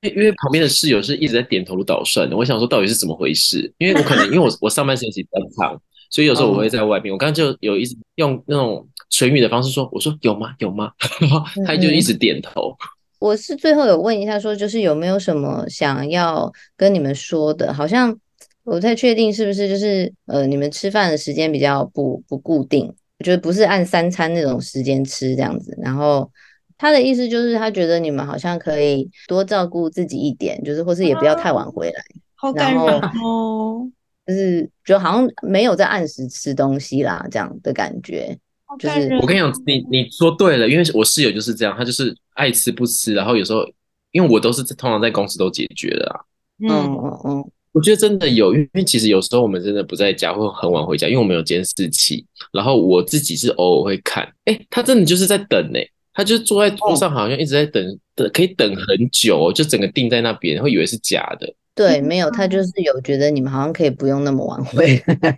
[0.02, 3.72] 因为因为旁边的室友是一直在点头如捣蒜的，我想说到底是怎么回事？
[3.78, 5.80] 因为我可能因为我我上班时间其实比较长。
[6.14, 10.54] 所以有时候我会在外面，我刚刚就有一直用那种唇语的方式说，我说有吗？
[10.60, 10.92] 有吗？
[11.20, 12.72] 然 后他就一直点头。
[13.18, 17.74] 我是最后有问一下，说就是有没有什么想要跟你们说的？
[17.74, 18.16] 好像
[18.62, 22.86] 我不太确定是不是就是呃，你们吃饭的时间比较不不固定，
[23.18, 25.76] 我觉得不是按三餐那种时间吃这样子。
[25.82, 26.30] 然后
[26.78, 32.00] 他的意思就是他觉得你们好像可以多照顾自己一点，就是或是也不要太晚回来。
[32.36, 33.90] 好感人哦。
[34.26, 38.36] 就是就好像没有在按时吃东西啦，这样的感觉。
[38.78, 43.64] 就是我跟你讲，你你说对了，因为我室友就是这样，他就是爱吃不吃，然后有时候
[44.12, 46.20] 因为我都是通常在公司都解决的啊。
[46.60, 55.78] 嗯嗯嗯，我觉得真的有，因为其实有时候我们真的不在家，会很晚回家，因为我们有监视器，然后我自己是偶尔会看，哎，他真的就是在等呢。
[56.16, 61.54] 他就坐在桌上，好像一直在等，等可以等很久，就整个定在那边，会以为是假的。
[61.76, 65.36] 对，没有，他就是有觉得你们好像可以不用那么晚回来。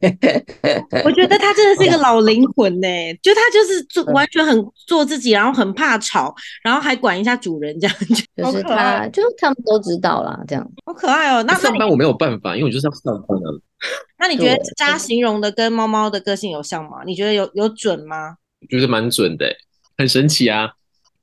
[1.03, 2.87] 我觉得他真的是一个老灵魂呢，
[3.23, 4.55] 就他就是做完全很
[4.87, 7.97] 做自己，然后很怕吵，然后还管一下主人这样，
[8.37, 11.43] 就是他，就是他们都知道啦，这样好可爱哦。
[11.45, 13.49] 那上班我没有办法，因为我就是要上班啊。
[14.19, 16.99] 那你觉得渣形容的跟猫猫的个性有像吗？
[17.07, 18.37] 你觉得有有准吗？
[18.61, 19.47] 我觉得蛮准的，
[19.97, 20.73] 很神奇啊。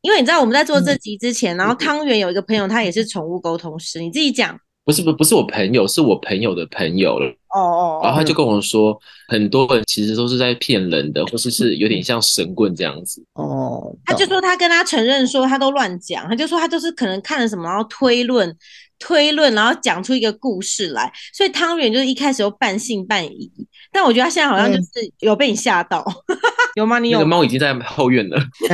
[0.02, 4.60] 因为你知道我们在做这集之前，然后汤圆有一个朋友，他也是宠物沟通师，你自己讲。
[4.86, 7.34] 不是不不是我朋友，是我朋友的朋友了。
[7.54, 13.24] 哦哦，然后他就跟我说，很多人其实都是在骗人的，或是是有点像神棍这样子。
[13.34, 18.56] 哦，他就说他跟他承认说他都乱讲，他就说他就是可能看了什么，然后推论
[19.00, 21.12] 推论，然后讲出一个故事来。
[21.34, 23.52] 所以汤圆就是一开始又半信半疑，
[23.92, 24.84] 但我觉得他现在好像就是
[25.20, 26.38] 有被你吓到，嗯、
[26.76, 27.00] 有吗？
[27.00, 27.20] 你有？
[27.20, 28.38] 那个猫已经在后院了。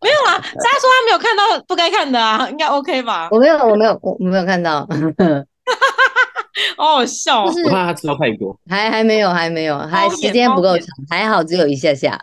[0.00, 3.28] 没有啊，他说他没有看到不该看的啊，应该 OK 吧？
[3.30, 4.86] 我没有，我没有，我没有看到，
[6.78, 7.46] 好好笑。
[7.46, 12.18] 就是我怕他知道太多，还还没有，还没有，还时间不够长，还好只有一下下。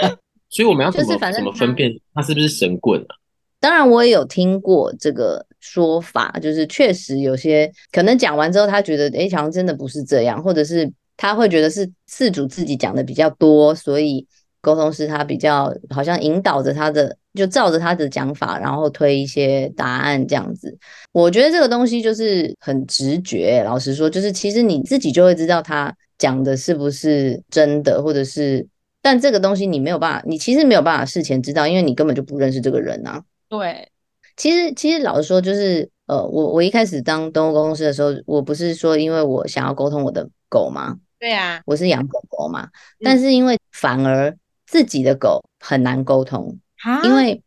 [0.50, 3.14] 所以我们要怎么怎么分辨他是不是神棍啊？
[3.60, 14.26] 当然，我也有听过这个说法，就是确实有些可能讲完之后，他觉得哎，好像真的不是这样，或者是他会觉得是事主自己讲的比较多，所以。
[14.62, 20.76] 沟通师他比较好像引导着他的，就照着他的讲法，然后推一些答案这样子。
[21.12, 28.66] 我觉得这个东西就是很直觉，老实说，就是其实你自己就会知道他讲的是不是真的，或者是，
[29.00, 33.22] 但这个东西你没有办法，你其实没有办法事前知道，因为你根本就不认识这个人啊。
[33.48, 33.88] 对，
[34.36, 40.96] 其实其实老实说，就是呃，我我一开始当动物公司的时候，我不是说因为我想要沟通我的狗吗？
[41.18, 42.68] 对啊，我是养狗狗嘛，
[43.04, 44.36] 但是因为反而。
[44.66, 46.56] 自己的狗很难沟通，
[47.04, 47.42] 因为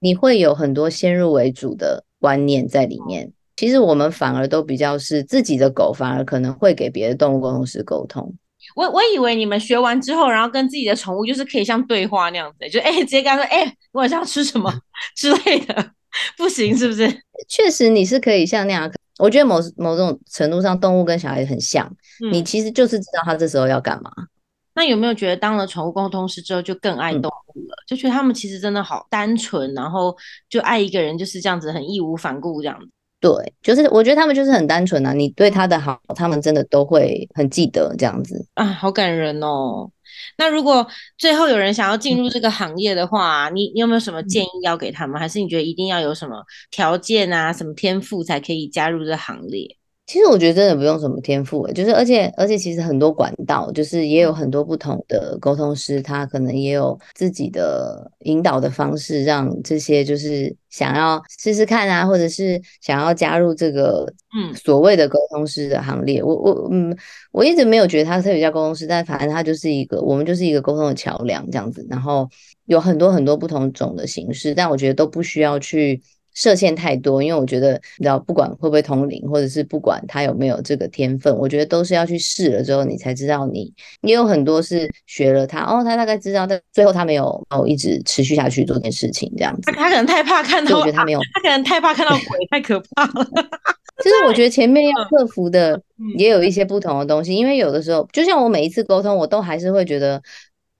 [0.00, 3.32] 你会有很多先入为主的观念在里面。
[3.56, 8.32] 其实我们反而都比较是自己的狗，反而可能会给别的动物沟通师沟通。
[8.76, 14.72] 我我以为你们学完之后，然后跟自己的宠物就是可以像对话那样子，就哎、欸、直接跟他说，哎、晚上要吃什么
[15.16, 15.90] 之类的，
[16.36, 17.08] 不行是不是？
[17.48, 18.88] 确实你是可以像那样，
[19.18, 21.84] 我觉得某某种程度上，动物跟小孩很像，
[22.24, 24.10] 嗯、你其实就是知道他这时候要干嘛。
[24.78, 27.74] 那有没有觉得当了宠物沟通师之后就更爱动物了？
[27.74, 30.16] 嗯、就觉得他们其实真的好单纯，然后
[30.48, 32.88] 就爱一个人就是这样子，很义无反顾这样子。
[33.20, 39.90] 对，就是我觉得他们就是很单纯啊，你对他的好，他们真的都会很记得这样子啊，好感人哦。
[40.36, 40.86] 那如果
[41.16, 45.18] 最后有人想要进入这个行业的话，嗯、你你有没有什么建议要给他们？
[45.18, 49.77] 还是你觉得一定要有什么条件啊，什么天赋才可以加入这行列？
[50.08, 66.22] 其实我觉得真的不用什么天赋欸，就是而且而且其实很多管道，就是也有很多不同的沟通师，他可能也有自己的引导的方式，让这些就是想要试试看啊，或者是想要加入这个嗯所谓的沟通师的行列。
[66.22, 66.96] 我我嗯，
[67.30, 71.86] 我一直没有觉得他特别叫沟通师，但反正他就是一个，我们就是一个沟通的桥梁这样子。
[71.90, 72.26] 然后
[72.64, 76.02] 有很多很多不同种的形式，但我觉得都不需要去。
[76.34, 83.72] 设限太多，因为我觉得，你知道，不管会不会通灵，或者是不管他有没有这个天分，我觉得都是要去试了之后，你才知道你。
[84.00, 89.62] 你有很多是学了他，哦，他大概知道，但最后他没有哦一直持续下去做这件事情，这样子。
[89.66, 93.26] 他他可能太怕看到，我觉得他没有，他可能太怕看到鬼，太可怕了。
[94.04, 95.80] 就是我觉得前面要 克服的
[96.16, 100.22] 也有一些不同的东西，因为有的时候，就像我每一次沟通，我都还是会觉得，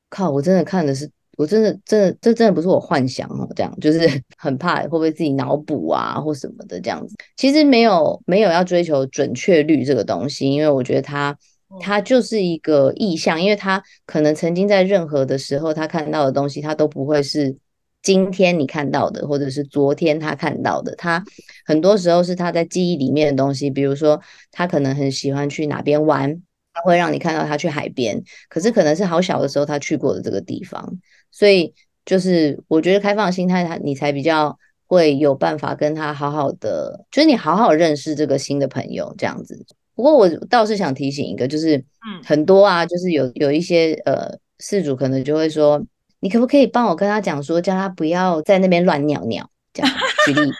[0.09, 1.11] 靠，我真的看的是。
[1.39, 4.01] 我真的，真的，这真的不是我幻想哦，这样就是
[4.37, 7.15] 很怕会不会自己脑补啊或什么的这样子。
[7.37, 11.39] 其实没有没有要追求准确率这个东西，因为我觉得它
[11.81, 17.57] 它就是一个意象，因为他可能曾经在任何的时候他看到的东西，他都不会是
[18.03, 20.93] 今天你看到的，或者是昨天他看到的。
[20.97, 21.23] 他
[21.65, 24.21] 很多时候是他在记忆里面的东西，比如说
[24.51, 30.99] 他可能很喜欢去哪边玩，他会让你看到他去海边，可是可能是好小的时候他去过的这个地方。
[31.39, 31.73] 所以
[32.05, 39.65] 就是我觉得开放的心态，他你才比较会有办法跟他好好的，就是你好好认识这个新的朋友这样子。
[39.95, 45.81] 不过我倒是想提醒一个，就是嗯，很多啊，就是有有一些呃事主可能就会说，
[46.19, 49.93] 你可不可以帮我跟他讲说，叫他不要在那边乱尿尿，这样
[50.27, 50.41] 举例。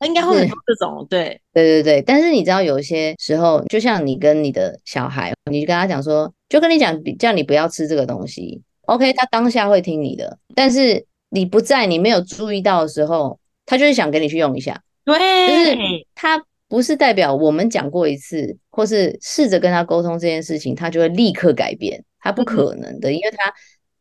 [0.00, 2.02] 哎，应该会很多这种，对对对对。
[2.02, 8.62] 但是你知道，有一些时候，就像你跟你的小孩，你就跟他讲说，就跟你讲，叫你不要吃这个东西。
[8.88, 14.82] OK，他当下会听你的，但是你不在，你没有注意到的时候，他就是想给你去用一下。
[15.04, 15.14] 对，
[15.46, 15.76] 就是
[16.14, 23.52] 他不是代表我们讲过一次，或是试着跟他沟通这件事情，他就会立刻改变，他不可能的，因为他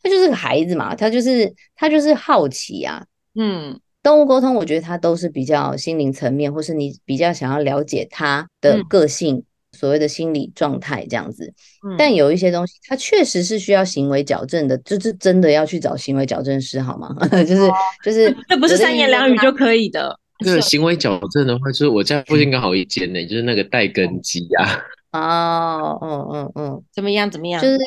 [0.01, 3.05] 他就是个孩子嘛，他就是他就是好奇啊。
[3.35, 9.43] 嗯，动物沟通，我觉得他都是比较心灵层面，或是你比较想要了解他的个性，嗯、
[9.78, 11.53] 所谓的心理状态这样子。
[11.88, 17.15] 嗯、但有一些东西，它确实是需要行为矫正的，就是真的要去找行为矫正师，好吗？
[17.45, 17.73] 就是、哦、
[18.03, 20.17] 就是，这不是三言两语就可以的。
[20.43, 24.82] 那个行为矫正的话，就是我家附近刚好一间呢，就是那个戴根基呀。
[25.13, 27.30] 哦，嗯嗯嗯，怎么样？
[27.30, 27.61] 怎么样？
[27.61, 27.78] 就是，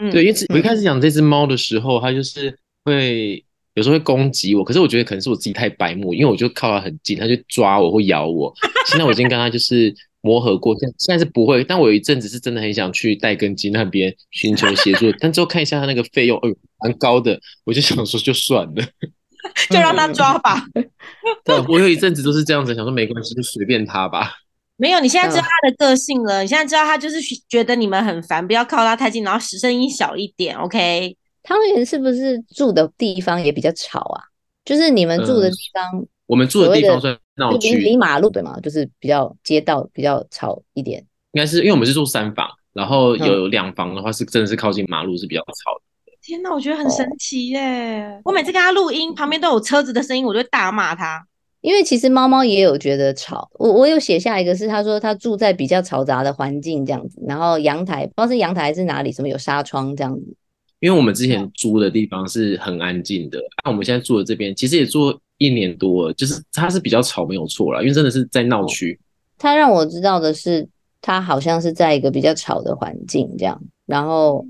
[0.00, 3.44] 嗯、对，因为我一开始养这只猫的时候，它就是会
[3.74, 8.52] 有时候会攻击我，可是我觉得可能是我自己太白目，因为我就靠它很近，它就抓我或咬我。
[8.86, 9.94] 现在我已经跟它就是
[10.28, 11.64] 磨合过，现现在是不会。
[11.64, 16.48] 但我有一阵子是真的很想去戴根基那边寻求协助，但之后看一下他那个费用，呃，
[16.84, 18.84] 蛮高的，我就想说就算了。
[19.70, 20.62] 就让他抓吧。
[21.44, 24.32] 对，我有一阵子都是这样子，想说没关系，就随便他吧。
[24.76, 26.42] 没有，你现在知道他的个性了。
[26.42, 27.18] 你现在知道他就是
[27.48, 30.54] 觉得你们很烦，不要靠他太近，然后声音小一点。
[30.56, 31.16] OK。
[31.42, 34.20] 汤圆是不是住的地方也比较吵啊？
[34.66, 38.60] 就是你们住的地方，我们住的地方算闹区，离马路对吗？
[38.62, 41.04] 就是比较街道比较吵一点。
[41.32, 46.12] 应该是因为我们是住三房，然后有两房的话是真的是靠近马路，是比较吵的。
[46.22, 48.04] 天哪，我觉得很神奇耶！
[48.18, 51.24] 哦、我每次跟他录音，旁边都有车子的声音，我就会大骂他。
[51.60, 53.48] 因为其实猫猫也有觉得吵。
[53.54, 60.36] 我我有写下一个，是他说他住在比较嘈杂的环境这样子，然后阳台不知道是阳台还是哪里，什么有纱窗这样子。
[60.80, 69.00] 因为我们之前租的地方是很安静的，那、我们现在住的这边其实也住一年多了，就是它是比较吵，没有错啦，因为真的是在闹区。
[69.38, 70.68] 他让我知道的是，
[71.00, 74.44] 他好像是在一个比较吵的环境这样，然后。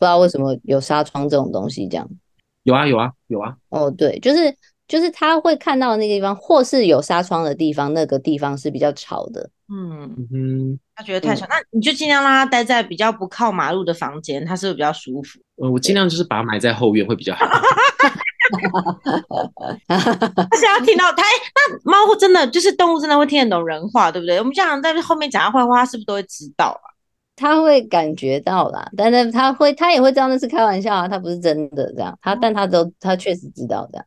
[0.00, 2.08] 不知道为什么有纱窗这种东西，这样
[2.62, 4.54] 有啊有啊有啊哦，对，就是
[4.86, 9.50] 就是他会看到的那个地方，或是有纱窗的地方，那个地方是比较吵的。
[9.68, 15.40] 嗯嗯，他觉得太吵，嗯、那你就尽量让他待在比较不靠马路的房间，他是不是比较舒服？
[15.60, 17.44] 嗯，我尽量就是把它埋在后院会比较好。
[19.88, 21.22] 他想要听到他，
[21.54, 24.38] 那猫真的就是动物，真的会听得懂人话，对不对？
[24.38, 26.86] 我们这样在后面讲他坏话，他是不是都会知道啊？
[27.36, 32.18] 他会感觉到啦，但是他会，他也会知道那是开玩笑啊，他不是真的这样。
[32.20, 34.04] 他，但他都，他确实知道这样。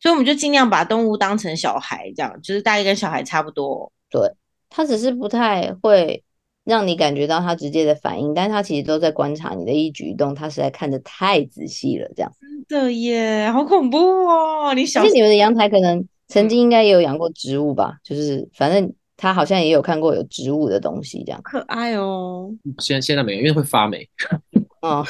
[0.00, 3.92] 所以我们就尽量把动物当成小孩，这样就是大概跟小孩差不多。
[4.10, 4.20] 对，
[4.68, 6.24] 他只是不太会
[6.64, 12.32] 让你感觉到他直接的反应，但是他其实都在观察你的一举一动，他实在看得太仔细了，这样。
[12.40, 14.72] 真的耶，好恐怖哦！
[14.74, 17.94] 你想，其实你们的阳台可能曾经应该也有养过植物吧？
[17.94, 18.92] 嗯、就是反正。
[19.14, 22.50] 他好像也有看过有植物的东西，这样可爱哦。
[22.80, 24.04] 现在现在没有，因为会发霉。
[24.82, 25.06] 哦，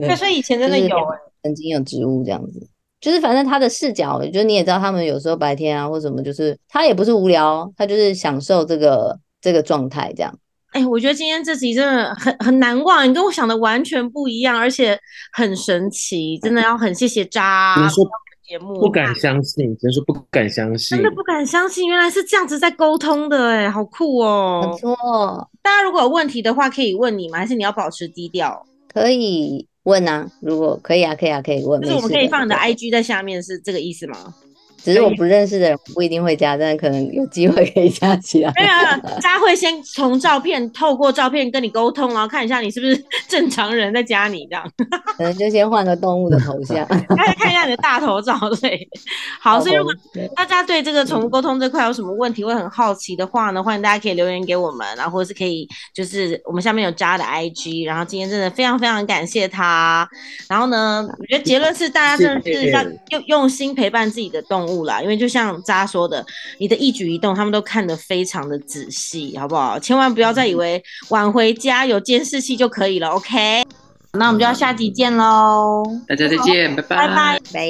[0.00, 0.96] 对，所以以前真的有，
[1.42, 2.66] 曾经有植物这样子。
[2.98, 10.34] 就是反正他的视角，就是你也知道，他们有时候白天啊或什么，就是他也不是无聊，他就是享受这个这个状态这样。
[10.72, 14.98] 哎、欸，我觉得今天这集真的很很难忘，你跟我想的完全不一样，而且
[15.32, 17.76] 很神奇，真的要很谢谢渣。
[18.42, 24.68] 节目不敢相信，真是不敢相信，真的不敢相信，原来是这样子在沟通的，哎，好酷哦！
[24.68, 24.96] 没错，
[25.62, 27.38] 大家如果有问题的话，可以问你吗？
[27.38, 28.66] 还是你要保持低调？
[28.92, 31.80] 可以问啊，如果可以啊，可以啊，可以问。
[31.80, 34.34] 就是我们可以放你的 IG 在下面，是这个意思吗？
[34.82, 38.52] 只是我不认识的人不一定会加，但是可能有机会可以加起来。
[38.56, 38.70] 没有，
[39.22, 44.68] 他会先从照片，透过照片跟你沟通，然后看一下你是不是 正常人，再加你这样。
[45.16, 48.36] 可能就先换个动物的头像，再看一下你的大头照。
[48.60, 48.88] 对，
[49.40, 49.92] 好，所以如果
[50.34, 60.08] 大家对这个宠物沟通这块有什么问题，会很好奇的话呢，欢迎大家可以留言给我们，然后或者是可以就是我们下面有加的 IG，然后今天真的非常非常感谢他。
[60.48, 64.71] 然后呢，我觉得结论是大家真的是要用用心陪伴自己的动物。
[65.02, 66.24] 因为就像渣说的，
[66.58, 69.78] 你的一举一动他们都看得非常的仔细，好不好？
[69.78, 73.64] 千万不要再以为晚回家有监视器就可以了，OK？
[74.14, 77.62] 那我们就要下集见喽，大家再见，拜拜，拜拜，拜。